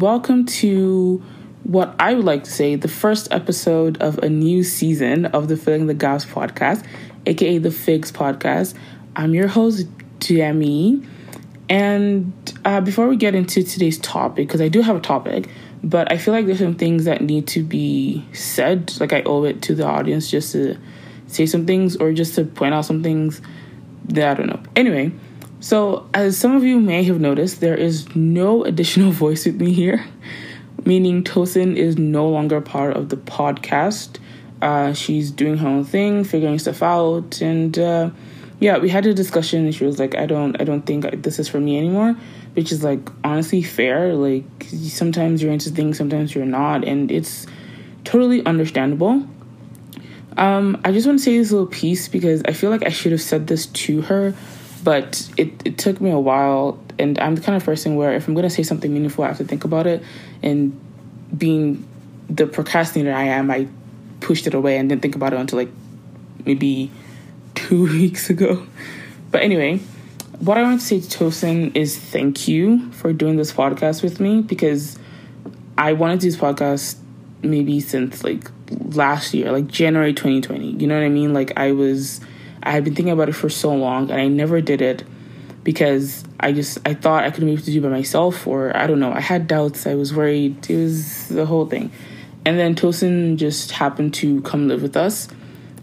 [0.00, 1.22] welcome to
[1.62, 5.58] what I would like to say the first episode of a new season of the
[5.58, 6.86] Filling the Gaps podcast,
[7.26, 8.74] aka the Figs podcast.
[9.14, 9.86] I'm your host,
[10.20, 11.06] Demi.
[11.68, 12.32] And
[12.64, 15.50] uh, before we get into today's topic, because I do have a topic,
[15.84, 18.98] but I feel like there's some things that need to be said.
[19.00, 20.78] Like I owe it to the audience just to
[21.26, 23.42] say some things or just to point out some things
[24.04, 24.62] that I don't know.
[24.74, 25.12] Anyway,
[25.60, 29.72] so as some of you may have noticed, there is no additional voice with me
[29.72, 30.04] here,
[30.84, 34.18] meaning Tosin is no longer part of the podcast.
[34.62, 38.10] Uh, she's doing her own thing, figuring stuff out, and uh,
[38.58, 41.38] yeah, we had a discussion, and she was like, "I don't, I don't think this
[41.38, 42.14] is for me anymore,"
[42.54, 44.14] which is like honestly fair.
[44.14, 47.46] Like sometimes you're into things, sometimes you're not, and it's
[48.04, 49.26] totally understandable.
[50.36, 53.12] Um, I just want to say this little piece because I feel like I should
[53.12, 54.34] have said this to her,
[54.82, 56.82] but it, it took me a while.
[56.98, 59.28] And I'm the kind of person where if I'm going to say something meaningful, I
[59.28, 60.02] have to think about it.
[60.42, 60.78] And
[61.36, 61.86] being
[62.28, 63.68] the procrastinator I am, I
[64.20, 65.70] pushed it away and didn't think about it until like
[66.44, 66.90] maybe
[67.54, 68.66] two weeks ago.
[69.30, 69.78] But anyway,
[70.38, 74.20] what I want to say to Tosin is thank you for doing this podcast with
[74.20, 74.98] me because
[75.76, 76.96] I wanted to do this podcast
[77.42, 78.50] maybe since like
[78.94, 80.72] last year, like January 2020.
[80.72, 81.32] You know what I mean?
[81.32, 82.20] Like I was
[82.62, 85.04] I had been thinking about it for so long and I never did it
[85.64, 88.76] because I just I thought I could be able to do it by myself or
[88.76, 89.12] I don't know.
[89.12, 90.68] I had doubts, I was worried.
[90.70, 91.92] It was the whole thing.
[92.44, 95.28] And then Tosin just happened to come live with us.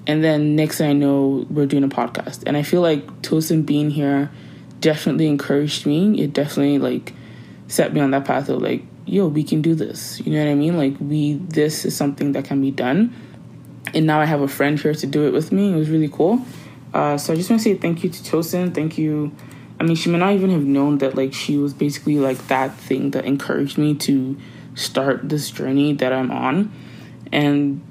[0.08, 2.44] And then next thing I know, we're doing a podcast.
[2.48, 4.32] And I feel like Tosin being here
[4.80, 6.22] definitely encouraged me.
[6.22, 7.14] It definitely like
[7.68, 10.20] set me on that path of like yo, we can do this.
[10.20, 10.78] You know what I mean?
[10.78, 13.16] Like we this is something that can be done.
[13.94, 15.72] And now I have a friend here to do it with me.
[15.72, 16.46] It was really cool.
[16.94, 18.74] Uh, so I just want to say thank you to Tosin.
[18.74, 19.32] Thank you.
[19.80, 22.74] I mean, she may not even have known that like she was basically like that
[22.76, 24.38] thing that encouraged me to
[24.76, 26.72] start this journey that I'm on.
[27.32, 27.82] And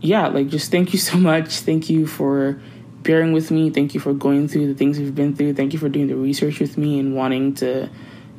[0.00, 1.48] yeah, like just thank you so much.
[1.60, 2.60] Thank you for
[3.02, 3.70] bearing with me.
[3.70, 5.54] Thank you for going through the things we've been through.
[5.54, 7.90] Thank you for doing the research with me and wanting to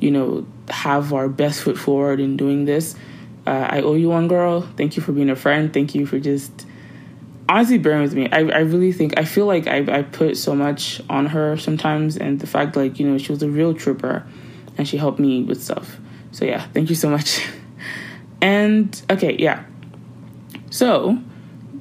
[0.02, 2.96] you know, have our best foot forward in doing this.
[3.46, 4.62] Uh, I owe you one, girl.
[4.76, 5.72] Thank you for being a friend.
[5.72, 6.66] Thank you for just
[7.48, 8.28] honestly bearing with me.
[8.30, 12.16] I, I really think I feel like I, I put so much on her sometimes,
[12.16, 14.26] and the fact like you know she was a real trooper,
[14.78, 15.98] and she helped me with stuff.
[16.32, 17.46] So yeah, thank you so much.
[18.42, 19.64] and okay, yeah.
[20.70, 21.18] So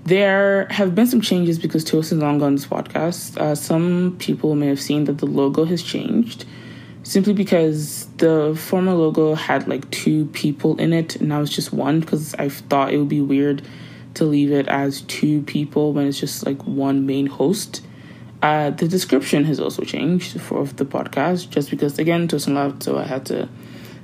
[0.04, 3.38] there have been some changes because Tosin's long on this podcast.
[3.38, 6.46] Uh, some people may have seen that the logo has changed
[7.04, 11.74] simply because the former logo had like two people in it and now it's just
[11.74, 13.64] one because I thought it would be weird
[14.16, 17.82] to leave it as two people when it's just like one main host.
[18.42, 22.98] Uh, the description has also changed for the podcast just because again Tosin left so
[22.98, 23.48] I had to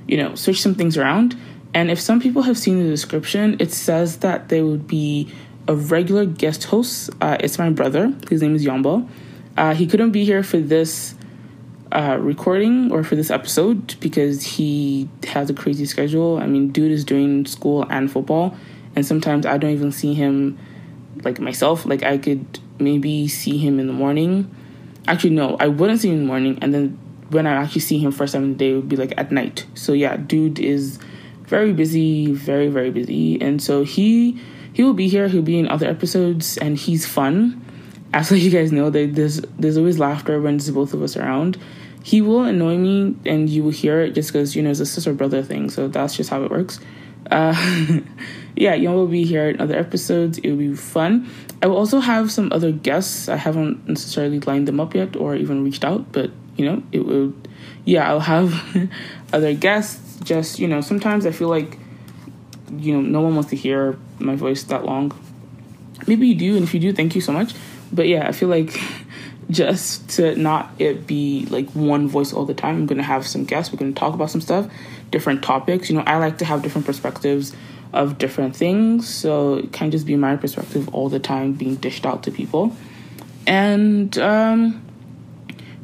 [0.06, 1.36] you know switch some things around.
[1.74, 5.32] And if some people have seen the description it says that there would be
[5.68, 7.10] a regular guest host.
[7.20, 8.12] Uh, it's my brother.
[8.30, 9.06] His name is Yombo.
[9.56, 11.14] Uh, he couldn't be here for this
[11.92, 16.38] uh, recording or for this episode because he has a crazy schedule.
[16.38, 18.56] I mean, dude is doing school and football,
[18.96, 20.58] and sometimes I don't even see him
[21.22, 21.86] like myself.
[21.86, 24.54] Like, I could maybe see him in the morning.
[25.06, 26.98] Actually, no, I wouldn't see him in the morning, and then
[27.30, 29.32] when I actually see him first time in the day, it would be like at
[29.32, 29.66] night.
[29.74, 30.98] So, yeah, dude is
[31.42, 34.40] very busy, very, very busy, and so he.
[34.70, 35.26] He will be here.
[35.26, 37.64] He'll be in other episodes, and he's fun
[38.12, 41.58] as you guys know, there's there's always laughter when there's both of us around.
[42.02, 44.86] He will annoy me, and you will hear it just because you know it's a
[44.86, 45.70] sister brother thing.
[45.70, 46.80] So that's just how it works.
[47.30, 48.00] Uh,
[48.56, 50.38] yeah, you will be here in other episodes.
[50.38, 51.28] It will be fun.
[51.62, 53.28] I will also have some other guests.
[53.28, 57.00] I haven't necessarily lined them up yet or even reached out, but you know, it
[57.00, 57.34] will.
[57.84, 58.54] Yeah, I'll have
[59.32, 60.20] other guests.
[60.20, 61.78] Just you know, sometimes I feel like
[62.76, 65.12] you know no one wants to hear my voice that long.
[66.06, 67.54] Maybe you do, and if you do, thank you so much
[67.92, 68.78] but yeah, I feel like
[69.50, 73.44] just to not it be like one voice all the time, I'm gonna have some
[73.44, 73.72] guests.
[73.72, 74.70] We're gonna talk about some stuff,
[75.10, 75.88] different topics.
[75.90, 77.54] You know, I like to have different perspectives
[77.92, 82.04] of different things, so it can't just be my perspective all the time being dished
[82.04, 82.76] out to people.
[83.46, 84.82] And um,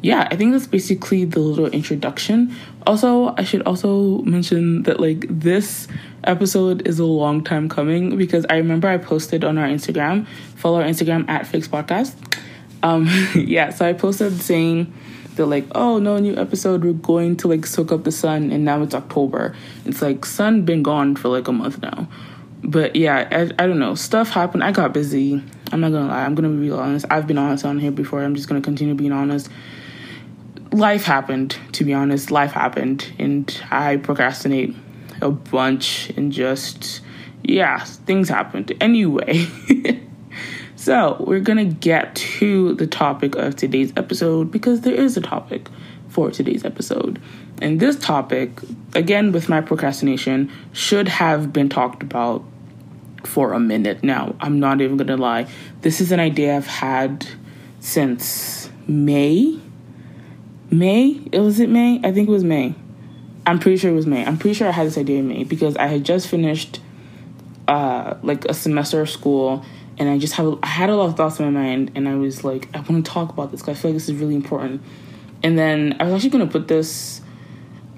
[0.02, 2.54] yeah, I think that's basically the little introduction.
[2.86, 5.88] Also, I should also mention that like this
[6.24, 10.26] episode is a long time coming because I remember I posted on our Instagram,
[10.56, 12.14] follow our Instagram at Figs Podcast.
[12.82, 14.92] Um, yeah, so I posted saying
[15.36, 18.64] that like, oh no new episode, we're going to like soak up the sun and
[18.64, 19.54] now it's October.
[19.84, 22.08] It's like sun been gone for like a month now.
[22.62, 23.94] But yeah, I, I don't know.
[23.94, 24.64] Stuff happened.
[24.64, 25.42] I got busy.
[25.72, 26.24] I'm not gonna lie.
[26.24, 27.06] I'm gonna be real honest.
[27.10, 28.22] I've been honest on here before.
[28.22, 29.50] I'm just gonna continue being honest
[30.74, 32.30] life happened, to be honest.
[32.30, 34.74] Life happened, and I procrastinate
[35.20, 37.00] a bunch and just
[37.42, 38.72] yeah, things happened.
[38.80, 39.46] Anyway,
[40.84, 45.68] so we're gonna get to the topic of today's episode because there is a topic
[46.08, 47.22] for today's episode.
[47.62, 48.60] And this topic,
[48.94, 52.44] again with my procrastination, should have been talked about
[53.24, 54.34] for a minute now.
[54.40, 55.46] I'm not even gonna lie.
[55.80, 57.26] This is an idea I've had
[57.80, 59.58] since May.
[60.70, 61.18] May?
[61.32, 61.98] It was it May?
[62.04, 62.74] I think it was May.
[63.46, 64.22] I'm pretty sure it was May.
[64.22, 66.82] I'm pretty sure I had this idea in May because I had just finished
[67.68, 69.64] uh, like a semester of school,
[69.98, 72.16] and I just have I had a lot of thoughts in my mind, and I
[72.16, 74.34] was like, I want to talk about this because I feel like this is really
[74.34, 74.82] important.
[75.42, 77.20] And then I was actually gonna put this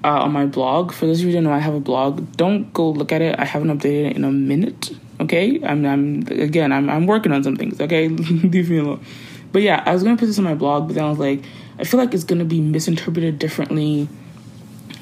[0.03, 0.91] uh, on my blog.
[0.91, 2.33] For those of you who don't know, I have a blog.
[2.33, 3.39] Don't go look at it.
[3.39, 4.91] I haven't updated it in a minute.
[5.19, 7.81] Okay, I'm, I'm again, I'm, I'm working on some things.
[7.81, 9.03] Okay, leave me alone.
[9.51, 11.43] But yeah, I was gonna put this on my blog, but then I was like,
[11.79, 14.07] I feel like it's gonna be misinterpreted differently,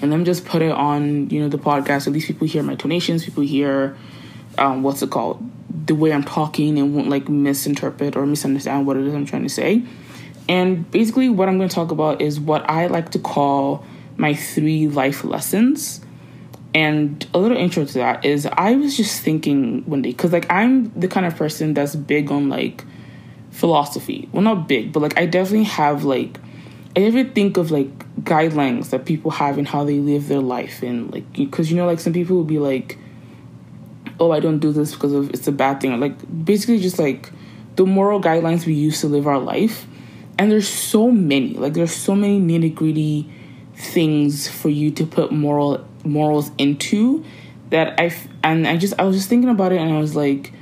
[0.02, 2.08] and then just put it on, you know, the podcast.
[2.08, 3.26] At least people hear my donations.
[3.26, 3.98] People hear
[4.58, 5.44] um, what's it called,
[5.88, 9.44] the way I'm talking and won't like misinterpret or misunderstand what it is I'm trying
[9.44, 9.84] to say.
[10.48, 13.86] And basically, what I'm going to talk about is what I like to call
[14.18, 16.02] my three life lessons.
[16.74, 20.46] And a little intro to that is I was just thinking one day, because like
[20.52, 22.84] I'm the kind of person that's big on like
[23.52, 24.28] philosophy.
[24.32, 26.38] Well, not big, but like I definitely have like,
[26.96, 30.84] I ever think of like guidelines that people have and how they live their life.
[30.84, 32.98] And like, because you know, like some people would be like,
[34.20, 36.00] oh, I don't do this because of it's a bad thing.
[36.00, 36.16] Like
[36.46, 37.32] basically just like
[37.76, 39.86] the moral guidelines we use to live our life.
[40.38, 41.54] And there's so many.
[41.54, 43.30] Like there's so many nitty gritty
[43.76, 47.26] things for you to put moral morals into
[47.70, 50.54] that I and I just I was just thinking about it and I was like,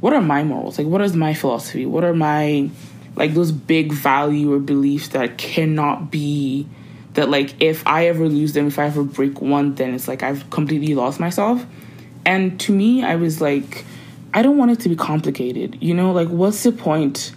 [0.00, 0.78] what are my morals?
[0.78, 1.86] Like what is my philosophy?
[1.86, 2.70] What are my
[3.16, 6.66] like those big value or beliefs that cannot be
[7.14, 10.22] that like if I ever lose them, if I ever break one, then it's like
[10.22, 11.64] I've completely lost myself.
[12.24, 13.84] And to me, I was like,
[14.34, 15.78] I don't want it to be complicated.
[15.80, 17.32] You know, like, what's the point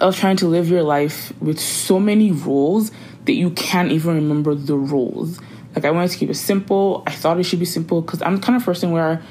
[0.00, 2.90] of trying to live your life with so many rules
[3.24, 5.40] that you can't even remember the rules?
[5.74, 7.02] Like, I wanted to keep it simple.
[7.06, 9.22] I thought it should be simple because I'm kind of person where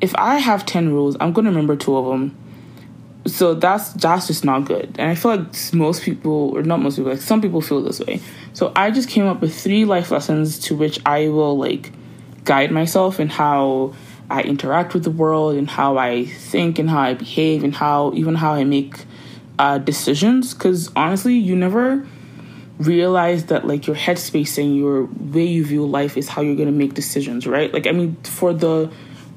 [0.00, 2.36] if I have 10 rules, I'm going to remember two of them.
[3.26, 4.96] So that's that's just not good.
[4.98, 8.00] And I feel like most people, or not most people, like some people feel this
[8.00, 8.20] way.
[8.54, 11.92] So I just came up with three life lessons to which I will like
[12.50, 13.94] guide myself in how
[14.28, 18.12] I interact with the world and how I think and how I behave and how
[18.14, 19.04] even how I make
[19.56, 20.52] uh, decisions.
[20.52, 22.04] Because honestly, you never
[22.78, 26.72] realize that like your headspace and your way you view life is how you're gonna
[26.72, 27.72] make decisions, right?
[27.72, 28.90] Like I mean, for the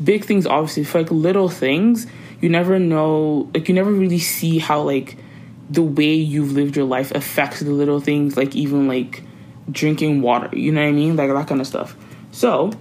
[0.03, 2.07] big things, obviously, for like little things,
[2.41, 3.47] you never know.
[3.53, 5.17] Like you never really see how like
[5.69, 9.21] the way you've lived your life affects the little things, like even like
[9.69, 10.49] drinking water.
[10.57, 11.15] You know what I mean?
[11.15, 11.95] Like that kind of stuff.
[12.31, 12.71] So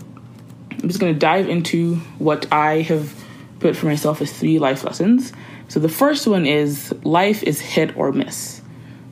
[0.81, 3.15] I'm just going to dive into what I have
[3.61, 5.33] put for myself as three life lessons.
[5.69, 8.61] So the first one is life is hit or miss.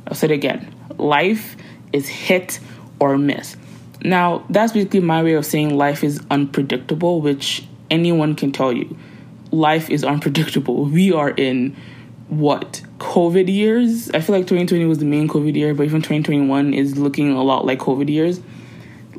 [0.07, 0.75] I'll say it again.
[0.99, 1.57] Life
[1.93, 2.61] is hit
[2.99, 3.57] or miss.
[4.02, 8.97] Now, that's basically my way of saying life is unpredictable, which anyone can tell you.
[9.50, 10.85] Life is unpredictable.
[10.90, 11.76] We are in
[12.29, 12.83] what?
[12.99, 14.11] COVID years?
[14.11, 17.43] I feel like 2020 was the main COVID year, but even 2021 is looking a
[17.43, 18.40] lot like COVID years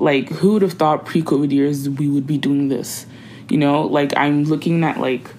[0.01, 3.05] like who would have thought pre-covid years we would be doing this?
[3.50, 5.29] You know like i'm looking at like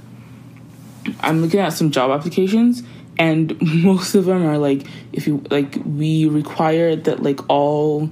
[1.20, 2.82] i'm looking at some job applications
[3.18, 8.10] and most of them are like if you like we require that like all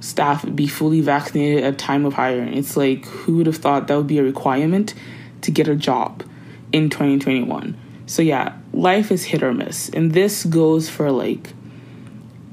[0.00, 2.56] staff be fully vaccinated at time of hiring.
[2.56, 4.94] It's like who would have thought that would be a requirement
[5.42, 6.24] to get a job
[6.72, 11.52] in 2021 so yeah life is hit or miss and this goes for like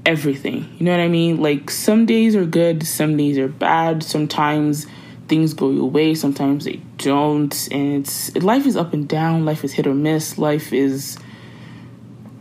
[0.05, 0.75] everything.
[0.77, 1.41] You know what I mean?
[1.41, 4.03] Like some days are good, some days are bad.
[4.03, 4.87] Sometimes
[5.27, 7.67] things go your way, sometimes they don't.
[7.71, 11.17] And it's life is up and down, life is hit or miss, life is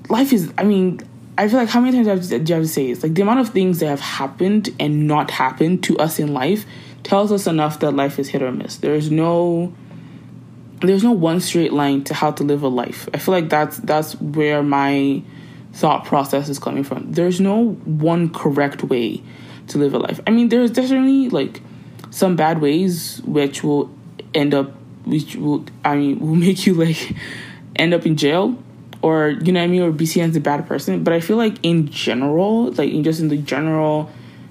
[0.09, 1.01] life is I mean,
[1.37, 3.41] I feel like how many times do you have to say it's like the amount
[3.41, 6.65] of things that have happened and not happened to us in life
[7.05, 8.77] tells us enough that life is hit or miss.
[8.77, 9.73] There's no
[10.81, 13.09] there's no one straight line to how to live a life.
[13.13, 15.23] I feel like that's that's where my
[15.79, 17.13] thought process is coming from.
[17.13, 19.23] There's no one correct way
[19.69, 20.21] to live a life.
[20.27, 21.63] I mean, there's definitely like
[22.11, 23.95] some bad ways which will
[24.35, 24.73] end up
[25.05, 27.15] which will I mean will make you like
[27.77, 28.59] end up in jail
[29.03, 31.05] or you know what I mean or be seen as a bad person.
[31.05, 34.11] But I feel like in general, like in just in the general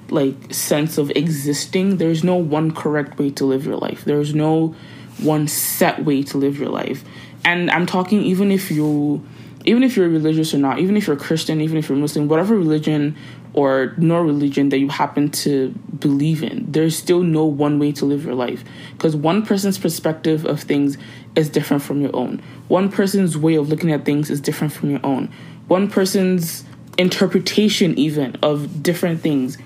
[0.10, 4.06] like sense of existing, there's no one correct way to live your life.
[4.06, 4.76] There's no
[5.20, 7.04] one set way to live your life.
[7.44, 9.26] And I'm talking even if you
[9.68, 12.56] even if you're religious or not, even if you're Christian, even if you're Muslim, whatever
[12.56, 13.18] religion
[13.54, 18.06] or no religion that you happen to believe in, there's still no one way to
[18.06, 18.64] live your life.
[18.94, 20.98] Because one person's perspective of things
[21.36, 22.42] is different from your own.
[22.70, 25.30] One person's way of looking at things is different from your own.
[25.68, 26.64] One person's
[26.98, 29.58] interpretation, even of different things,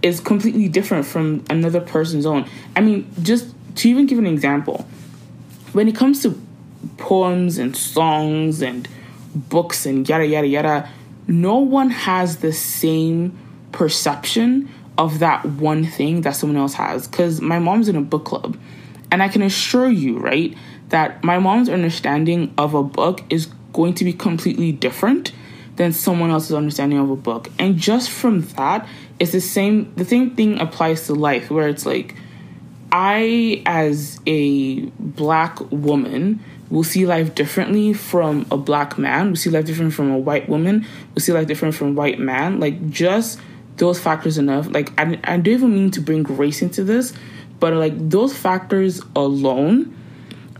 [0.00, 2.48] is completely different from another person's own.
[2.74, 4.88] I mean, just to even give an example,
[5.74, 6.40] when it comes to
[6.96, 8.88] poems and songs and
[9.34, 10.88] books and yada yada yada,
[11.26, 13.38] no one has the same
[13.72, 17.06] perception of that one thing that someone else has.
[17.08, 18.58] Because my mom's in a book club,
[19.10, 20.56] and I can assure you, right,
[20.88, 25.32] that my mom's understanding of a book is going to be completely different
[25.76, 27.48] than someone else's understanding of a book.
[27.58, 28.86] And just from that,
[29.18, 32.14] it's the same the same thing applies to life where it's like
[32.90, 36.40] I as a black woman
[36.72, 40.48] will see life differently from a black man, will see life different from a white
[40.48, 42.58] woman, will see life different from white man.
[42.58, 43.38] Like just
[43.76, 44.72] those factors enough.
[44.72, 47.12] Like I, I don't even mean to bring race into this,
[47.60, 49.94] but like those factors alone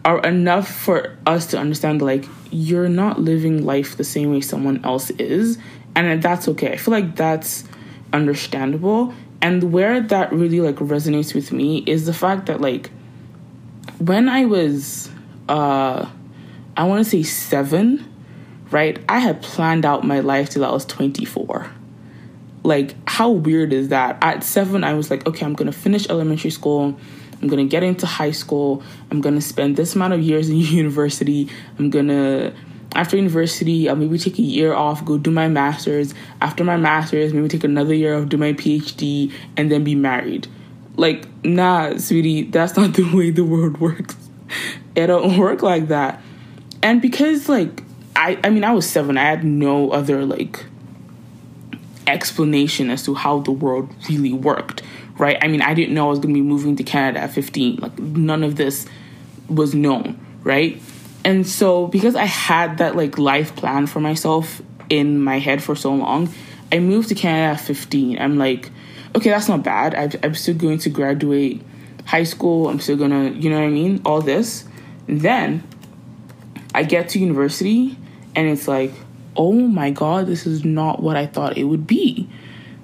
[0.05, 4.85] are enough for us to understand like you're not living life the same way someone
[4.85, 5.57] else is.
[5.97, 6.73] And that's okay.
[6.73, 7.65] I feel like that's
[8.13, 9.15] understandable.
[9.41, 12.91] And where that really like resonates with me is the fact that like
[13.99, 15.12] when i was
[15.49, 16.09] uh
[16.77, 18.11] I want to say seven,
[18.71, 18.99] right?
[19.09, 21.71] I had planned out my life till I was 24.
[22.65, 24.19] Like, how weird is that?
[24.23, 26.99] At seven, I was like, okay, I'm gonna finish elementary school.
[27.41, 28.83] I'm gonna get into high school.
[29.11, 31.51] I'm gonna spend this amount of years in university.
[31.79, 32.55] I'm gonna,
[32.95, 36.15] after university, I'll maybe take a year off, go do my master's.
[36.41, 40.47] After my master's, maybe take another year off, do my PhD, and then be married.
[40.97, 44.17] Like, nah, sweetie, that's not the way the world works
[44.95, 46.21] it don't work like that.
[46.83, 47.83] And because like
[48.17, 50.65] I I mean I was 7, I had no other like
[52.07, 54.83] explanation as to how the world really worked,
[55.19, 55.39] right?
[55.41, 57.77] I mean, I didn't know I was going to be moving to Canada at 15.
[57.77, 58.87] Like none of this
[59.49, 60.81] was known, right?
[61.25, 65.75] And so because I had that like life plan for myself in my head for
[65.77, 66.33] so long,
[66.71, 68.19] I moved to Canada at 15.
[68.19, 68.71] I'm like,
[69.15, 69.95] okay, that's not bad.
[69.95, 71.63] i I'm still going to graduate
[72.05, 72.69] high school.
[72.69, 74.03] I'm still gonna, you know what I mean?
[74.05, 74.65] All this.
[75.21, 75.63] Then
[76.75, 77.97] I get to university
[78.35, 78.93] and it's like,
[79.37, 82.29] oh my god, this is not what I thought it would be.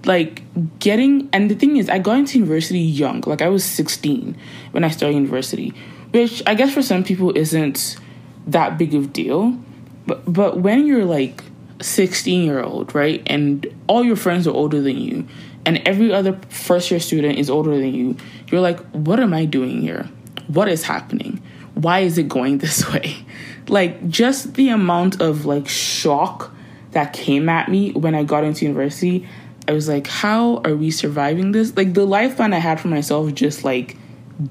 [0.05, 0.43] Like
[0.79, 3.23] getting, and the thing is, I got into university young.
[3.27, 4.37] Like I was 16
[4.71, 5.75] when I started university,
[6.11, 7.99] which I guess for some people isn't
[8.47, 9.59] that big of deal.
[10.07, 11.43] But but when you're like
[11.83, 15.27] 16 year old, right, and all your friends are older than you,
[15.67, 18.17] and every other first year student is older than you,
[18.51, 20.09] you're like, what am I doing here?
[20.47, 21.43] What is happening?
[21.79, 23.25] Why is it going this way?
[23.69, 26.55] Like, just the amount of like shock
[26.93, 29.29] that came at me when I got into university,
[29.67, 31.77] I was like, how are we surviving this?
[31.77, 33.97] Like, the life plan I had for myself just like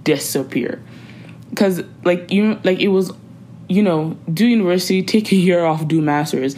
[0.03, 0.81] disappeared.
[1.49, 3.11] Because, like, you like, it was,
[3.67, 6.55] you know, do university, take a year off, do masters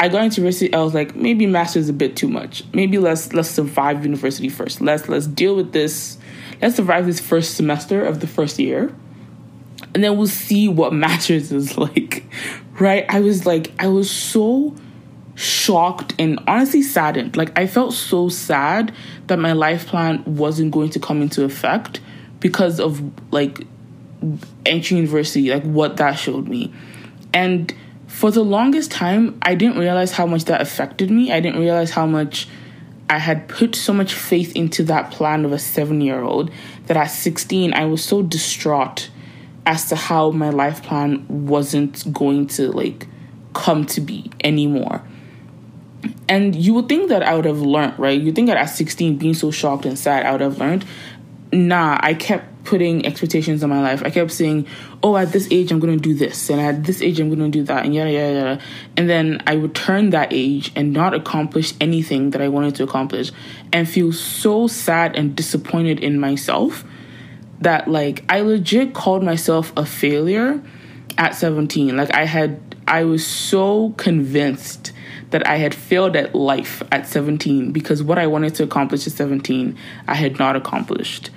[0.00, 0.72] I got into university.
[0.74, 2.64] I was like, maybe master's a bit too much.
[2.72, 4.80] Maybe let's let's survive university first.
[4.80, 6.18] Let's let's deal with this.
[6.60, 8.94] Let's survive this first semester of the first year,
[9.94, 12.24] and then we'll see what masters is like.
[12.78, 13.06] Right?
[13.08, 14.74] I was like, I was so
[15.36, 17.36] shocked and honestly saddened.
[17.36, 18.92] Like I felt so sad
[19.28, 22.00] that my life plan wasn't going to come into effect
[22.40, 23.66] because of like
[24.66, 26.72] entry university, like what that showed me,
[27.32, 27.74] and
[28.14, 31.32] for the longest time, I didn't realize how much that affected me.
[31.32, 32.48] I didn't realize how much
[33.10, 36.52] I had put so much faith into that plan of a seven year old
[36.86, 39.10] that at 16, I was so distraught
[39.66, 43.06] as to how my life plan wasn't going to like
[43.54, 45.02] come to be anymore.
[46.28, 48.20] And you would think that I would have learned, right?
[48.20, 50.84] You think that at 16, being so shocked and sad, I would have learned.
[51.52, 54.02] Nah, I kept putting expectations on my life.
[54.04, 54.66] I kept saying,
[55.02, 57.50] "Oh, at this age I'm going to do this, and at this age I'm going
[57.50, 58.58] to do that," and yada yada yada.
[58.96, 62.82] And then I would turn that age and not accomplish anything that I wanted to
[62.82, 63.32] accomplish,
[63.72, 66.84] and feel so sad and disappointed in myself
[67.60, 70.62] that like I legit called myself a failure
[71.18, 71.96] at 17.
[71.96, 74.92] Like I had, I was so convinced
[75.30, 79.12] that I had failed at life at 17 because what I wanted to accomplish at
[79.14, 81.30] 17, I had not accomplished.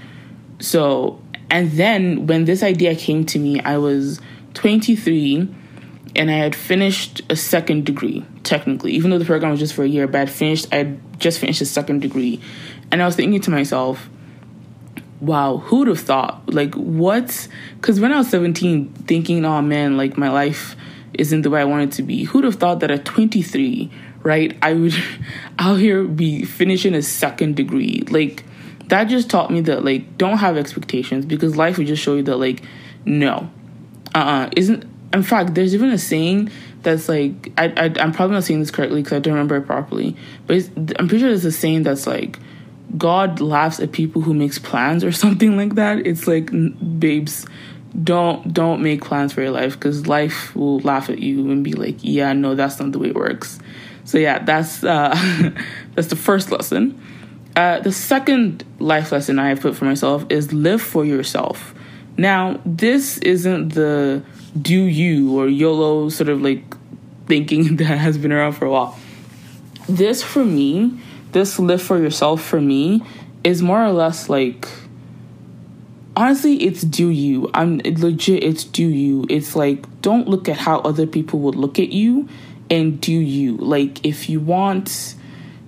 [0.59, 4.19] So, and then when this idea came to me, I was
[4.55, 5.53] 23
[6.15, 9.83] and I had finished a second degree, technically, even though the program was just for
[9.83, 12.41] a year, but I had finished, I had just finished a second degree.
[12.91, 14.09] And I was thinking to myself,
[15.19, 16.53] wow, who would have thought?
[16.53, 17.47] Like, what?
[17.75, 20.75] Because when I was 17, thinking, oh man, like my life
[21.13, 22.25] isn't the way I want it to be.
[22.25, 23.91] Who'd have thought that at 23,
[24.23, 24.93] right, I would
[25.59, 28.03] out here be finishing a second degree?
[28.09, 28.43] Like,
[28.87, 32.23] that just taught me that, like, don't have expectations because life will just show you
[32.23, 32.61] that, like,
[33.05, 33.49] no.
[34.13, 34.45] Uh uh-uh.
[34.45, 34.49] uh.
[34.55, 36.51] Isn't, in fact, there's even a saying
[36.83, 39.65] that's like, I, I, I'm probably not saying this correctly because I don't remember it
[39.65, 42.39] properly, but I'm pretty sure there's a saying that's like,
[42.95, 46.05] God laughs at people who makes plans or something like that.
[46.05, 46.49] It's like,
[46.99, 47.45] babes,
[48.03, 51.73] don't don't make plans for your life because life will laugh at you and be
[51.73, 53.59] like, yeah, no, that's not the way it works.
[54.03, 55.15] So yeah, that's uh,
[55.95, 57.01] that's the first lesson.
[57.55, 61.73] Uh, the second life lesson I have put for myself is live for yourself.
[62.15, 64.23] Now, this isn't the
[64.59, 66.63] do you or YOLO sort of like
[67.25, 68.97] thinking that has been around for a while.
[69.89, 70.99] This for me,
[71.31, 73.03] this live for yourself for me
[73.43, 74.67] is more or less like
[76.15, 77.49] honestly it's do you.
[77.53, 79.25] I'm legit it's do you.
[79.29, 82.27] It's like don't look at how other people would look at you
[82.69, 83.57] and do you.
[83.57, 85.15] Like if you want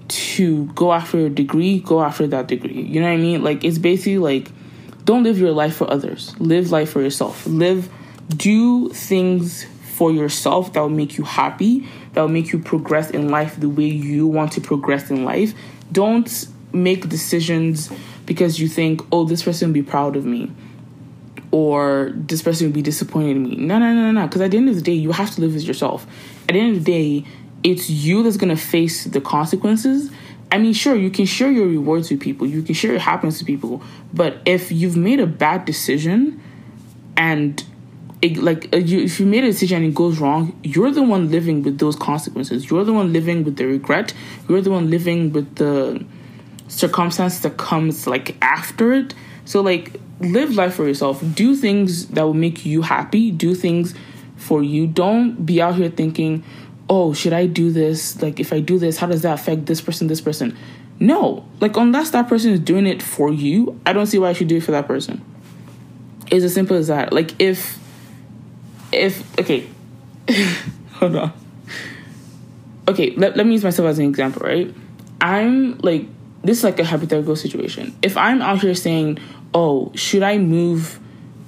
[0.07, 2.81] to go after a degree go after that degree.
[2.81, 3.43] You know what i mean?
[3.43, 4.51] Like it's basically like
[5.05, 6.39] don't live your life for others.
[6.39, 7.45] Live life for yourself.
[7.47, 7.89] Live
[8.35, 9.65] do things
[9.99, 13.69] for yourself that will make you happy that will make you progress in life the
[13.69, 15.53] way you want to progress in life
[15.91, 17.91] don't make decisions
[18.25, 20.51] because you think, oh, this person will be proud of me
[21.51, 23.55] or this person will be disappointed in me.
[23.55, 25.55] No, no, no, no, Because at the end of the day, you have to live
[25.55, 26.05] with yourself.
[26.47, 27.27] At the end of the day,
[27.63, 30.11] it's you that's going to face the consequences.
[30.51, 33.39] I mean, sure, you can share your rewards with people, you can share your happiness
[33.39, 33.83] with people,
[34.13, 36.41] but if you've made a bad decision
[37.17, 37.63] and
[38.21, 41.03] it, like uh, you, if you made a decision and it goes wrong, you're the
[41.03, 42.69] one living with those consequences.
[42.69, 44.13] You're the one living with the regret.
[44.47, 46.03] You're the one living with the
[46.67, 49.13] circumstance that comes like after it.
[49.45, 51.23] So like live life for yourself.
[51.33, 53.31] Do things that will make you happy.
[53.31, 53.95] Do things
[54.35, 54.85] for you.
[54.85, 56.43] Don't be out here thinking,
[56.89, 58.21] "Oh, should I do this?
[58.21, 60.57] Like if I do this, how does that affect this person, this person?"
[60.99, 61.45] No.
[61.61, 64.49] Like unless that person is doing it for you, I don't see why I should
[64.49, 65.23] do it for that person.
[66.29, 67.13] It's as simple as that.
[67.13, 67.78] Like if
[68.91, 69.67] if okay,
[70.93, 71.33] hold on.
[72.87, 74.73] Okay, let, let me use myself as an example, right?
[75.21, 76.07] I'm like
[76.43, 77.95] this is like a hypothetical situation.
[78.01, 79.19] If I'm out here saying,
[79.53, 80.99] "Oh, should I move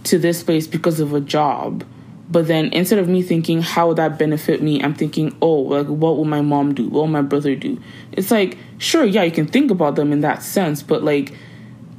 [0.04, 1.86] to this place because of a job?"
[2.30, 5.88] But then instead of me thinking how would that benefit me, I'm thinking, "Oh, like
[5.88, 6.84] what will my mom do?
[6.84, 7.80] What will my brother do?"
[8.12, 11.34] It's like, sure, yeah, you can think about them in that sense, but like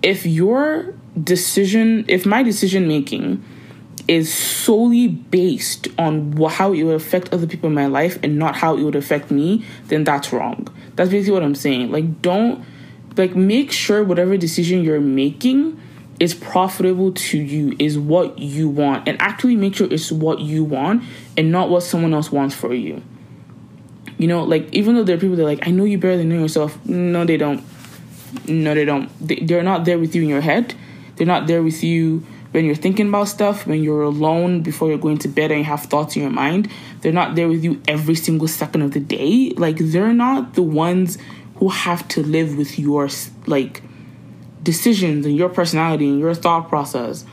[0.02, 3.42] if your decision, if my decision making
[4.08, 8.56] is solely based on how it would affect other people in my life and not
[8.56, 10.68] how it would affect me, then that's wrong.
[10.96, 11.90] That's basically what I'm saying.
[11.90, 12.64] Like, don't
[13.16, 15.80] like make sure whatever decision you're making
[16.20, 19.08] is profitable to you is what you want.
[19.08, 21.02] And actually make sure it's what you want
[21.36, 23.02] and not what someone else wants for you.
[24.18, 26.16] You know like even though there are people that are like i know you better
[26.16, 26.84] than yourself.
[26.86, 27.64] No they don't.
[28.46, 29.10] No they don't.
[29.20, 30.74] They're not there with you in your head.
[31.16, 34.98] They're not there with you when you're thinking about stuff when you're alone before you're
[34.98, 36.70] going to bed and you have thoughts in your mind
[37.02, 39.50] they're not there with you every single second of the day.
[39.56, 41.18] Like they're not the ones
[41.56, 43.08] who have to live with your
[43.46, 43.82] like
[44.62, 47.26] decisions and your personality and your thought process.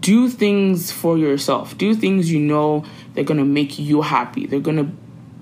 [0.00, 1.78] Do things for yourself.
[1.78, 4.46] Do things you know they're gonna make you happy.
[4.46, 4.90] They're gonna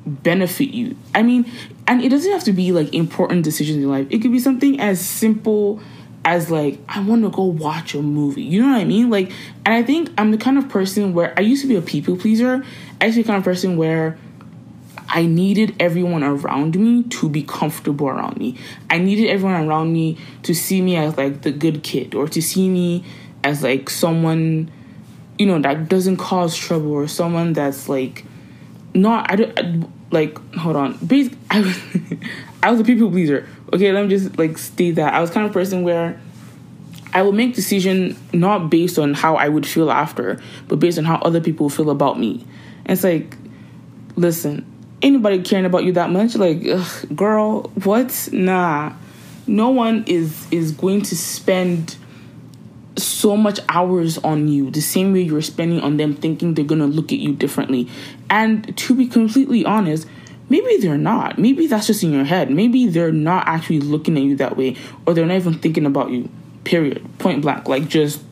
[0.04, 0.96] benefit you.
[1.14, 1.50] I mean
[1.86, 4.06] and it doesn't have to be like important decisions in life.
[4.10, 5.80] It could be something as simple
[6.24, 9.30] as like i want to go watch a movie you know what i mean like
[9.64, 12.16] and i think i'm the kind of person where i used to be a people
[12.16, 12.64] pleaser
[13.00, 14.18] i used to be the kind of person where
[15.12, 18.56] I needed everyone around me to be comfortable around me.
[18.88, 22.40] I needed everyone around me to see me as like the good kid or to
[22.40, 23.04] see me
[23.42, 24.70] as like someone
[25.38, 28.24] you know that doesn't cause trouble or someone that's like
[28.94, 30.96] not I don't I, like hold on.
[31.04, 31.78] Basically, I was
[32.62, 33.48] I was a people pleaser.
[33.72, 35.14] Okay, let me just like state that.
[35.14, 36.20] I was kind of person where
[37.12, 41.04] I would make decision not based on how I would feel after, but based on
[41.04, 42.44] how other people feel about me.
[42.84, 43.36] And it's like,
[44.16, 44.64] listen,
[45.02, 48.28] anybody caring about you that much like ugh, girl what?
[48.32, 48.92] Nah.
[49.46, 51.96] No one is is going to spend
[52.96, 56.86] so much hours on you the same way you're spending on them thinking they're gonna
[56.86, 57.88] look at you differently.
[58.28, 60.06] And to be completely honest
[60.50, 64.22] maybe they're not maybe that's just in your head maybe they're not actually looking at
[64.22, 66.28] you that way or they're not even thinking about you
[66.64, 68.22] period point blank like just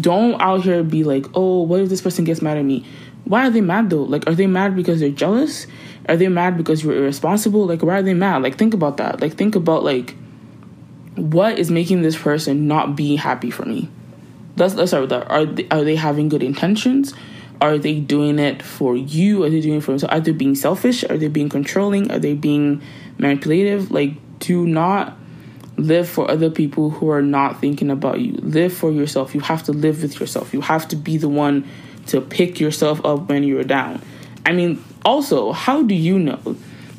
[0.00, 2.84] don't out here be like oh what if this person gets mad at me
[3.26, 4.02] why are they mad though?
[4.02, 5.66] Like, are they mad because they're jealous?
[6.08, 7.66] Are they mad because you're irresponsible?
[7.66, 8.42] Like, why are they mad?
[8.42, 9.20] Like, think about that.
[9.20, 10.14] Like, think about like
[11.16, 13.88] what is making this person not be happy for me.
[14.56, 15.28] Let's let's start with that.
[15.28, 17.14] Are they, are they having good intentions?
[17.60, 19.44] Are they doing it for you?
[19.44, 20.14] Are they doing it for themselves?
[20.14, 21.04] Are they being selfish?
[21.04, 22.10] Are they being controlling?
[22.10, 22.82] Are they being
[23.18, 23.90] manipulative?
[23.90, 25.16] Like, do not
[25.76, 28.32] live for other people who are not thinking about you.
[28.34, 29.34] Live for yourself.
[29.34, 30.52] You have to live with yourself.
[30.52, 31.68] You have to be the one
[32.06, 34.00] to pick yourself up when you're down.
[34.44, 36.56] I mean, also, how do you know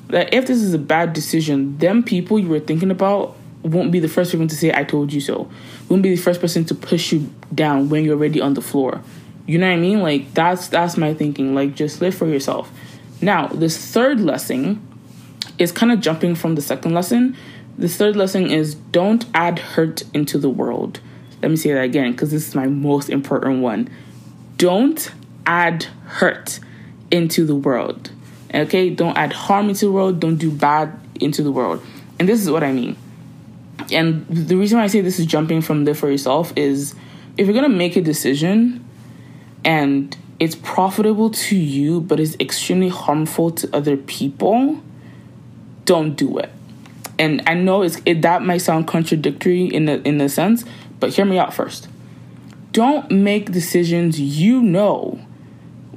[0.08, 4.00] that if this is a bad decision, them people you were thinking about won't be
[4.00, 5.50] the first person to say I told you so.
[5.90, 9.02] Won't be the first person to push you down when you're already on the floor.
[9.48, 10.02] You know what I mean?
[10.02, 11.56] Like that's that's my thinking.
[11.56, 12.70] Like just live for yourself.
[13.22, 14.86] Now, this third lesson
[15.58, 17.36] is kind of jumping from the second lesson.
[17.78, 21.00] The third lesson is don't add hurt into the world.
[21.42, 23.90] Let me say that again because this is my most important one.
[24.58, 25.12] Don't
[25.46, 26.60] add hurt
[27.10, 28.12] into the world.
[28.54, 28.90] Okay?
[28.90, 30.20] Don't add harm into the world.
[30.20, 31.84] Don't do bad into the world.
[32.20, 32.98] And this is what I mean.
[33.92, 36.96] And the reason why I say this is jumping from live for yourself is
[37.38, 38.84] if you're going to make a decision
[39.64, 44.82] and it's profitable to you but it's extremely harmful to other people,
[45.86, 46.52] don't do it.
[47.20, 50.64] And I know it's it, that might sound contradictory in a, in a sense,
[51.00, 51.88] but hear me out first.
[52.72, 55.20] Don't make decisions you know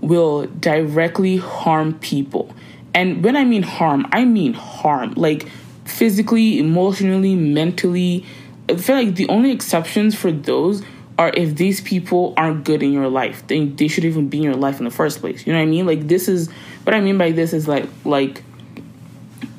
[0.01, 2.55] will directly harm people.
[2.94, 5.14] And when I mean harm, I mean harm.
[5.16, 5.46] Like
[5.85, 8.25] physically, emotionally, mentally.
[8.68, 10.83] I feel like the only exceptions for those
[11.20, 13.46] are if these people aren't good in your life.
[13.46, 15.46] Then they should even be in your life in the first place.
[15.46, 15.85] You know what I mean?
[15.85, 16.50] Like this is
[16.85, 18.42] what I mean by this is like like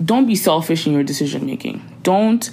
[0.04, 2.00] don't be selfish in your decision making.
[2.02, 2.50] Don't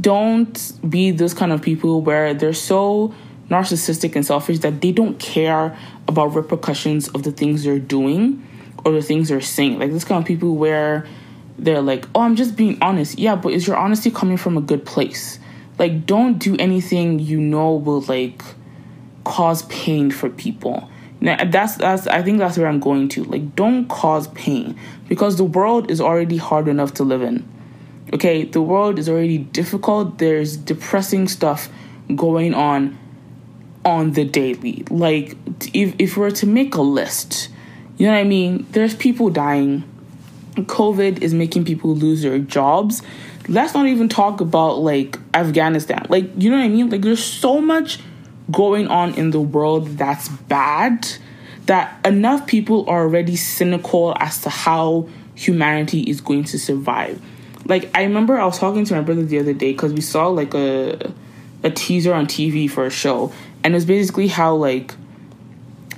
[0.00, 3.14] don't be those kind of people where they're so
[3.48, 8.44] narcissistic and selfish that they don't care about repercussions of the things they're doing
[8.84, 9.78] or the things they're saying.
[9.78, 11.06] Like this kind of people where
[11.60, 14.60] they're like, "Oh, I'm just being honest." Yeah, but is your honesty coming from a
[14.60, 15.37] good place?
[15.78, 18.42] Like don't do anything you know will like
[19.24, 20.90] cause pain for people.
[21.20, 23.24] Now that's that's I think that's where I'm going to.
[23.24, 27.46] Like don't cause pain because the world is already hard enough to live in.
[28.12, 30.18] Okay, the world is already difficult.
[30.18, 31.68] There's depressing stuff
[32.14, 32.98] going on
[33.84, 34.84] on the daily.
[34.90, 35.36] Like
[35.74, 37.50] if if we were to make a list,
[37.96, 38.66] you know what I mean?
[38.70, 39.84] There's people dying.
[40.54, 43.02] COVID is making people lose their jobs.
[43.48, 46.06] Let's not even talk about like Afghanistan.
[46.08, 46.90] Like, you know what I mean?
[46.90, 47.98] Like there's so much
[48.50, 51.08] going on in the world that's bad
[51.66, 57.20] that enough people are already cynical as to how humanity is going to survive.
[57.66, 60.28] Like I remember I was talking to my brother the other day because we saw
[60.28, 61.12] like a
[61.62, 63.32] a teaser on TV for a show,
[63.62, 64.94] and it was basically how like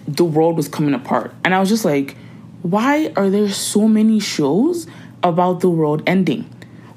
[0.08, 2.16] the world was coming apart, and I was just like,
[2.62, 4.86] why are there so many shows
[5.22, 6.48] about the world ending?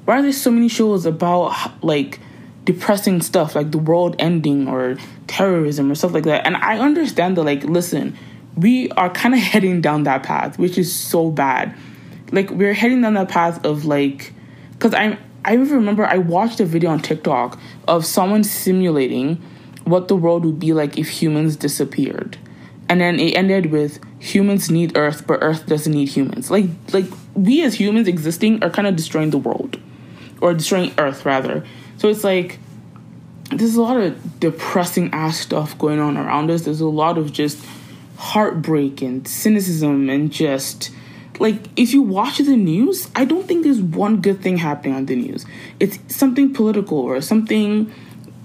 [0.04, 2.20] Why are there so many shows about like
[2.64, 6.46] depressing stuff like the world ending or terrorism or stuff like that?
[6.46, 8.16] And I understand that like listen,
[8.56, 11.74] we are kind of heading down that path, which is so bad.
[12.32, 14.32] Like we're heading down that path of like
[14.72, 19.42] because I'm I remember I watched a video on TikTok of someone simulating
[19.84, 22.38] what the world would be like if humans disappeared.
[22.88, 26.50] And then it ended with humans need Earth, but Earth doesn't need humans.
[26.50, 29.78] Like like we as humans existing are kind of destroying the world.
[30.44, 31.64] Or destroying Earth rather.
[31.96, 32.58] So it's like
[33.50, 36.62] there's a lot of depressing ass stuff going on around us.
[36.66, 37.64] There's a lot of just
[38.18, 40.90] heartbreak and cynicism and just
[41.40, 45.06] like if you watch the news, I don't think there's one good thing happening on
[45.06, 45.46] the news.
[45.80, 47.90] It's something political or something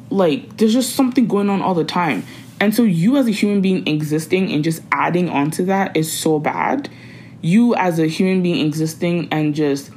[0.09, 2.23] like there's just something going on all the time.
[2.61, 6.39] And so you as a human being existing and just adding onto that is so
[6.39, 6.89] bad.
[7.41, 9.91] You as a human being existing and just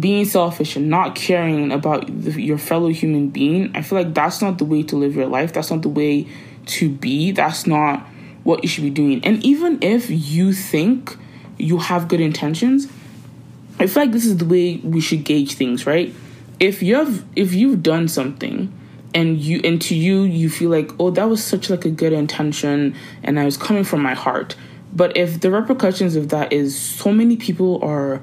[0.00, 4.40] being selfish and not caring about the, your fellow human being, I feel like that's
[4.40, 5.52] not the way to live your life.
[5.52, 6.26] That's not the way
[6.66, 7.32] to be.
[7.32, 8.00] That's not
[8.44, 9.24] what you should be doing.
[9.24, 11.16] And even if you think
[11.58, 12.88] you have good intentions,
[13.78, 16.14] I feel like this is the way we should gauge things, right?
[16.58, 18.72] If you've if you've done something
[19.14, 22.12] and you and to you you feel like oh that was such like a good
[22.12, 24.54] intention and i was coming from my heart
[24.94, 28.22] but if the repercussions of that is so many people are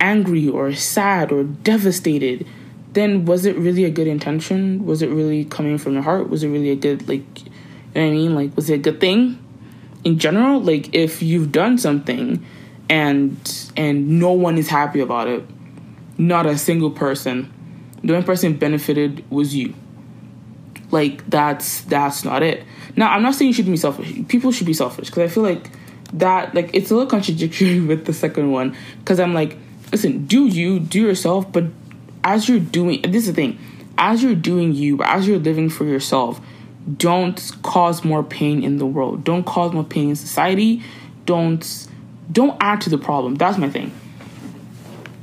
[0.00, 2.46] angry or sad or devastated
[2.92, 4.86] then was it really a good intention?
[4.86, 6.30] Was it really coming from your heart?
[6.30, 7.50] Was it really a good like you
[7.94, 8.34] know what i mean?
[8.34, 9.38] Like was it a good thing?
[10.04, 12.44] In general like if you've done something
[12.88, 15.44] and and no one is happy about it
[16.18, 17.52] not a single person
[18.02, 19.74] the only person benefited was you.
[20.90, 22.64] Like that's that's not it.
[22.94, 24.12] Now I'm not saying you should be selfish.
[24.28, 25.70] People should be selfish because I feel like
[26.12, 29.58] that like it's a little contradictory with the second one because I'm like,
[29.92, 31.64] listen, do you do yourself, but
[32.24, 33.58] as you're doing this is the thing,
[33.98, 36.40] as you're doing you, as you're living for yourself,
[36.96, 39.24] don't cause more pain in the world.
[39.24, 40.82] Don't cause more pain in society.
[41.24, 41.88] don't
[42.30, 43.36] don't add to the problem.
[43.36, 43.92] That's my thing.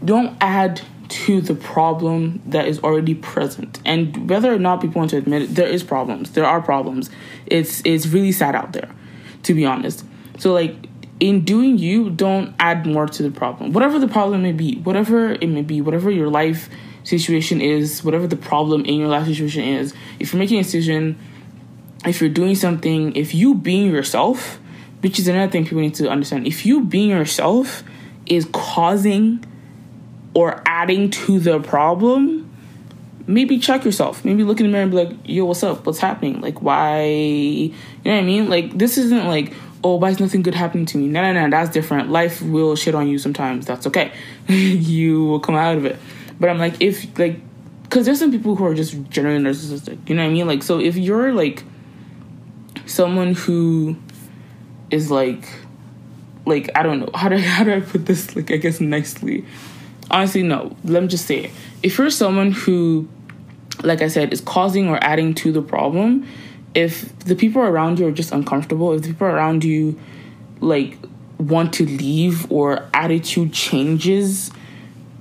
[0.03, 3.79] Don't add to the problem that is already present.
[3.85, 6.31] And whether or not people want to admit it, there is problems.
[6.31, 7.09] There are problems.
[7.45, 8.89] It's it's really sad out there,
[9.43, 10.03] to be honest.
[10.37, 10.75] So like
[11.19, 13.71] in doing you, don't add more to the problem.
[13.71, 16.69] Whatever the problem may be, whatever it may be, whatever your life
[17.03, 21.17] situation is, whatever the problem in your life situation is, if you're making a decision,
[22.05, 24.59] if you're doing something, if you being yourself,
[25.01, 27.83] which is another thing people need to understand, if you being yourself
[28.25, 29.43] is causing
[30.33, 32.49] or adding to the problem,
[33.27, 34.25] maybe check yourself.
[34.25, 35.85] Maybe look in the mirror and be like, yo, what's up?
[35.85, 36.41] What's happening?
[36.41, 37.03] Like, why?
[37.03, 37.69] You
[38.05, 38.49] know what I mean?
[38.49, 41.07] Like, this isn't like, oh, why is nothing good happening to me?
[41.07, 42.09] No, no, no, that's different.
[42.09, 43.65] Life will shit on you sometimes.
[43.65, 44.11] That's okay.
[44.47, 45.97] you will come out of it.
[46.39, 47.39] But I'm like, if, like,
[47.83, 50.09] because there's some people who are just generally narcissistic.
[50.09, 50.47] You know what I mean?
[50.47, 51.63] Like, so if you're like
[52.85, 53.95] someone who
[54.89, 55.47] is like,
[56.45, 59.45] like, I don't know, how do, how do I put this, like, I guess nicely?
[60.13, 60.75] honestly, no.
[60.83, 61.51] Let me just say it.
[61.81, 63.09] If you're someone who,
[63.83, 66.27] like I said, is causing or adding to the problem,
[66.75, 69.99] if the people around you are just uncomfortable, if the people around you,
[70.59, 70.97] like,
[71.37, 74.51] want to leave or attitude changes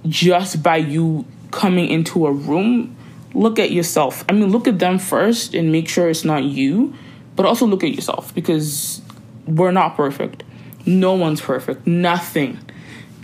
[0.06, 2.96] just by you coming into a room,
[3.34, 4.24] look at yourself.
[4.28, 6.94] I mean, look at them first and make sure it's not you,
[7.36, 9.02] but also look at yourself because
[9.46, 10.44] we're not perfect.
[10.86, 11.86] No one's perfect.
[11.86, 12.58] Nothing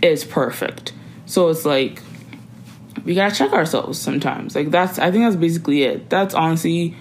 [0.01, 0.93] is perfect.
[1.25, 2.01] So it's like
[3.05, 4.55] we gotta check ourselves sometimes.
[4.55, 6.09] Like that's I think that's basically it.
[6.09, 6.95] That's honestly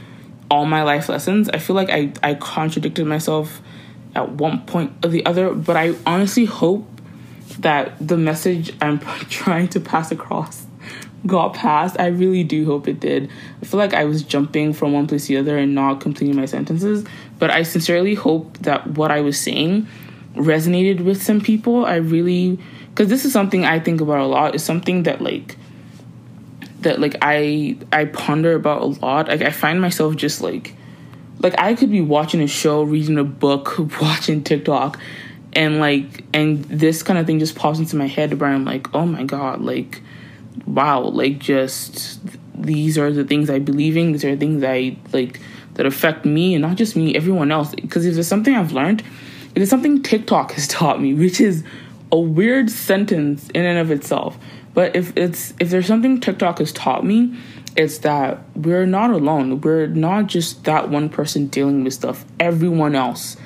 [0.50, 1.48] all my life lessons.
[1.48, 3.60] I feel like I, I contradicted myself
[4.14, 6.86] at one point or the other, but I honestly hope
[7.60, 10.66] that the message I'm trying to pass across
[11.26, 11.98] got passed.
[11.98, 13.30] I really do hope it did.
[13.60, 16.36] I feel like I was jumping from one place to the other and not completing
[16.36, 17.04] my sentences,
[17.38, 19.86] but I sincerely hope that what I was saying
[20.34, 21.84] resonated with some people.
[21.84, 22.58] I really
[22.90, 24.54] because this is something I think about a lot.
[24.54, 25.56] is something that like
[26.88, 29.28] that like I I ponder about a lot.
[29.28, 30.74] Like I find myself just like
[31.38, 34.98] like I could be watching a show, reading a book, watching TikTok,
[35.52, 38.94] and like and this kind of thing just pops into my head where I'm like,
[38.94, 40.00] oh my god, like
[40.66, 42.20] wow, like just
[42.54, 44.12] these are the things I believe in.
[44.12, 45.40] These are things I like
[45.74, 47.74] that affect me and not just me, everyone else.
[47.74, 49.04] Because if there's something I've learned,
[49.54, 51.64] it is something TikTok has taught me, which is
[52.10, 54.38] a weird sentence in and of itself.
[54.78, 57.36] But if it's if there's something TikTok has taught me,
[57.76, 59.60] it's that we're not alone.
[59.60, 62.24] We're not just that one person dealing with stuff.
[62.38, 63.36] Everyone else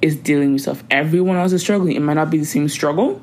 [0.00, 0.84] is dealing with stuff.
[0.88, 1.96] Everyone else is struggling.
[1.96, 3.20] It might not be the same struggle.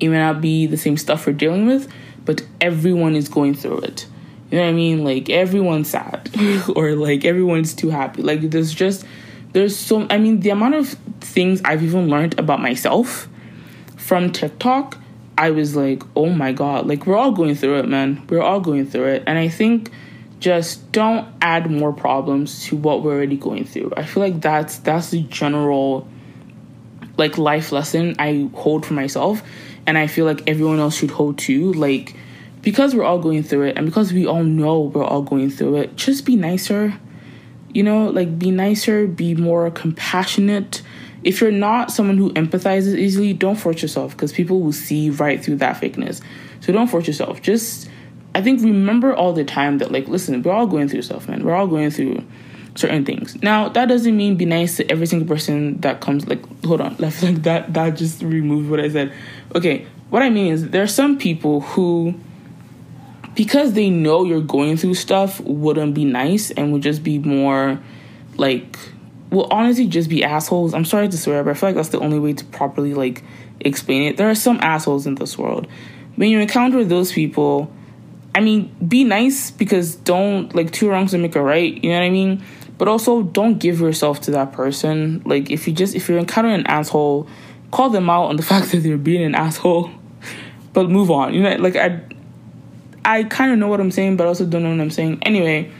[0.00, 1.92] It might not be the same stuff we're dealing with,
[2.24, 4.06] but everyone is going through it.
[4.50, 5.04] You know what I mean?
[5.04, 6.30] Like everyone's sad
[6.74, 8.22] or like everyone's too happy.
[8.22, 9.04] Like there's just
[9.52, 10.88] there's so I mean the amount of
[11.20, 13.28] things I've even learned about myself
[13.98, 14.96] from TikTok,
[15.38, 18.26] I was like, oh my God, like we're all going through it, man.
[18.28, 19.24] We're all going through it.
[19.26, 19.90] And I think
[20.40, 23.92] just don't add more problems to what we're already going through.
[23.96, 26.08] I feel like that's that's the general
[27.16, 29.42] like life lesson I hold for myself
[29.86, 31.72] and I feel like everyone else should hold too.
[31.72, 32.14] Like
[32.62, 35.76] because we're all going through it and because we all know we're all going through
[35.76, 36.98] it, just be nicer.
[37.72, 40.82] You know, like be nicer, be more compassionate
[41.26, 45.42] if you're not someone who empathizes easily, don't force yourself because people will see right
[45.42, 46.22] through that fakeness.
[46.60, 47.42] So don't force yourself.
[47.42, 47.90] Just,
[48.36, 51.44] I think, remember all the time that, like, listen, we're all going through stuff, man.
[51.44, 52.24] We're all going through
[52.76, 53.42] certain things.
[53.42, 56.94] Now, that doesn't mean be nice to every single person that comes, like, hold on,
[57.00, 59.12] like, like that, that just removed what I said.
[59.52, 62.14] Okay, what I mean is there are some people who,
[63.34, 67.80] because they know you're going through stuff, wouldn't be nice and would just be more,
[68.36, 68.78] like,
[69.30, 70.74] will honestly just be assholes.
[70.74, 73.22] I'm sorry to swear, but I feel like that's the only way to properly like
[73.60, 74.16] explain it.
[74.16, 75.66] There are some assholes in this world.
[76.16, 77.70] When you encounter those people,
[78.34, 81.82] I mean, be nice because don't like two wrongs don't make a right.
[81.82, 82.44] You know what I mean?
[82.78, 85.22] But also don't give yourself to that person.
[85.24, 87.28] Like if you just if you're encountering an asshole,
[87.70, 89.90] call them out on the fact that they're being an asshole.
[90.72, 91.34] But move on.
[91.34, 92.00] You know, like I
[93.04, 95.20] I kind of know what I'm saying, but also don't know what I'm saying.
[95.22, 95.70] Anyway,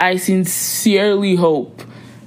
[0.00, 1.82] I sincerely hope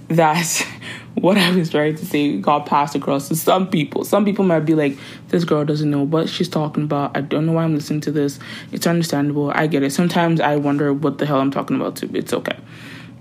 [0.09, 0.67] that
[1.15, 4.05] what I was trying to say got passed across to some people.
[4.05, 4.97] Some people might be like,
[5.29, 7.15] this girl doesn't know what she's talking about.
[7.17, 8.39] I don't know why I'm listening to this.
[8.71, 9.51] It's understandable.
[9.51, 9.91] I get it.
[9.91, 12.09] Sometimes I wonder what the hell I'm talking about too.
[12.13, 12.57] It's okay.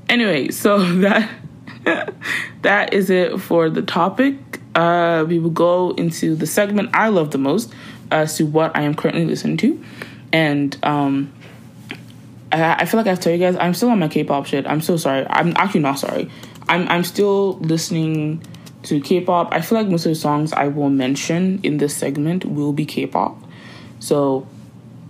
[0.09, 1.31] Anyway, so that
[2.63, 4.37] that is it for the topic.
[4.75, 7.73] Uh, we will go into the segment I love the most
[8.11, 9.83] as to what I am currently listening to.
[10.33, 11.33] And um
[12.53, 14.47] I, I feel like I have to tell you guys, I'm still on my K-pop
[14.47, 14.67] shit.
[14.67, 15.27] I'm so sorry.
[15.29, 16.31] I'm actually not sorry.
[16.69, 18.43] I'm I'm still listening
[18.85, 19.53] to K-pop.
[19.53, 22.87] I feel like most of the songs I will mention in this segment will be
[22.87, 23.37] K-pop.
[23.99, 24.47] So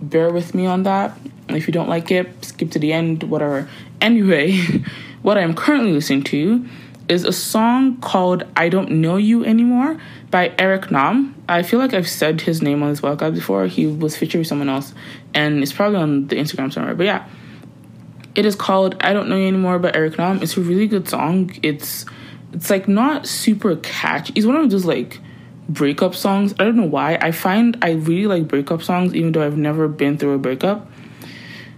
[0.01, 1.17] bear with me on that.
[1.49, 3.69] If you don't like it, skip to the end, whatever.
[4.01, 4.57] Anyway,
[5.21, 6.67] what I'm currently listening to
[7.07, 9.97] is a song called I Don't Know You Anymore
[10.29, 11.35] by Eric Nam.
[11.47, 13.67] I feel like I've said his name on this podcast before.
[13.67, 14.93] He was featured with someone else,
[15.33, 16.95] and it's probably on the Instagram somewhere.
[16.95, 17.27] But yeah,
[18.37, 20.41] it is called I Don't Know You Anymore by Eric Nam.
[20.41, 21.51] It's a really good song.
[21.61, 22.05] It's
[22.53, 24.31] it's like not super catchy.
[24.35, 25.19] It's one of those like
[25.67, 26.53] breakup songs.
[26.57, 27.15] I don't know why.
[27.15, 30.89] I find I really like breakup songs, even though I've never been through a breakup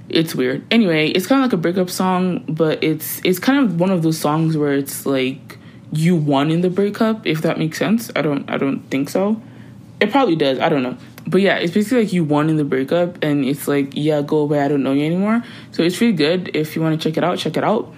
[0.10, 0.66] it's weird.
[0.72, 4.02] Anyway, it's kind of like a breakup song, but it's it's kind of one of
[4.02, 5.58] those songs where it's like
[5.92, 8.12] you won in the breakup, if that makes sense.
[8.16, 9.42] I don't I don't think so.
[10.02, 10.60] It probably does.
[10.60, 10.98] I don't know.
[11.30, 14.38] But yeah, it's basically like you won in the breakup and it's like, yeah, go
[14.38, 15.44] away, I don't know you anymore.
[15.72, 16.50] So it's really good.
[16.56, 17.94] If you want to check it out, check it out.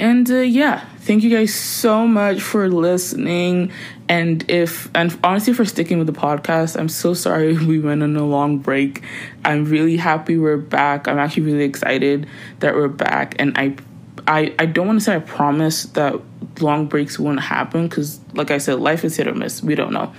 [0.00, 3.70] And uh, yeah, thank you guys so much for listening.
[4.08, 8.16] And if, and honestly, for sticking with the podcast, I'm so sorry we went on
[8.16, 9.02] a long break.
[9.44, 11.06] I'm really happy we're back.
[11.06, 12.26] I'm actually really excited
[12.58, 13.36] that we're back.
[13.38, 13.76] And I,
[14.26, 16.20] I, I don't want to say I promise that
[16.60, 19.62] long breaks won't happen because, like I said, life is hit or miss.
[19.62, 20.12] We don't know.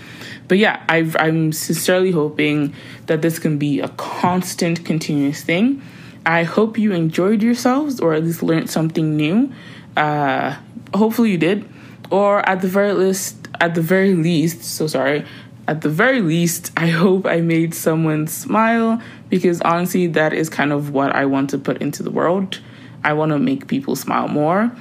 [0.50, 2.74] But yeah, i I'm sincerely hoping
[3.06, 5.82] that this can be a constant, continuous thing.
[6.26, 9.54] I hope you enjoyed yourselves or at least learned something new.
[9.96, 10.58] Uh,
[10.94, 11.70] hopefully you did,
[12.12, 15.24] or at the very least, at the very least, so sorry.
[15.68, 20.74] At the very least, I hope I made someone smile because honestly, that is kind
[20.74, 22.60] of what I want to put into the world.
[23.04, 24.72] I want to make people smile more.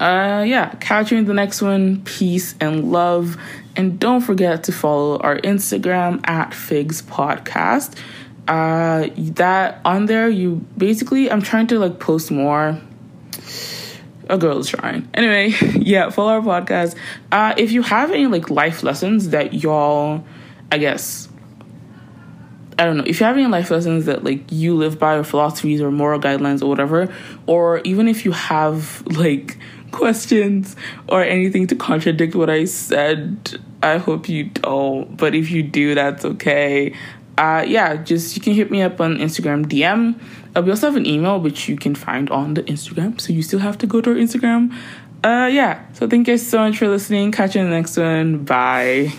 [0.00, 2.02] Uh, yeah, catch you in the next one.
[2.02, 3.36] Peace and love.
[3.76, 7.98] And don't forget to follow our Instagram at Figs Podcast.
[8.46, 12.78] Uh that on there you basically i'm trying to like post more.
[14.28, 15.08] A girl is trying.
[15.14, 16.94] Anyway yeah follow our podcast.
[17.32, 20.24] Uh if you have any like life lessons that y'all
[20.70, 21.28] i guess
[22.78, 25.24] I don't know if you have any life lessons that like you live by or
[25.24, 27.14] philosophies or moral guidelines or whatever,
[27.46, 29.58] or even if you have like
[29.94, 30.76] questions
[31.08, 35.16] or anything to contradict what I said, I hope you don't.
[35.16, 36.94] But if you do, that's okay
[37.38, 40.18] uh, yeah, just you can hit me up on Instagram DM.
[40.56, 43.42] Uh, we also have an email which you can find on the Instagram, so you
[43.42, 44.72] still have to go to our Instagram.
[45.24, 47.32] Uh, yeah, so thank you guys so much for listening.
[47.32, 48.44] Catch you in the next one.
[48.44, 49.12] Bye.